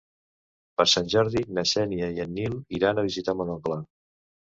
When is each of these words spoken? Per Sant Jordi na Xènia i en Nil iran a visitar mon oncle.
Per 0.81 0.85
Sant 0.93 1.11
Jordi 1.15 1.45
na 1.59 1.65
Xènia 1.73 2.09
i 2.17 2.25
en 2.27 2.35
Nil 2.41 2.59
iran 2.81 2.99
a 2.99 3.09
visitar 3.13 3.41
mon 3.41 3.57
oncle. 3.61 3.83